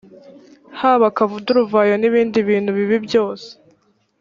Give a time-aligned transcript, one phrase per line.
[0.79, 3.47] haba akaduruvayo n’ibindi bintu bibi byose